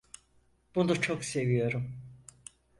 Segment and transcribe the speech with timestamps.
[0.75, 1.95] Bunu çok seviyorum.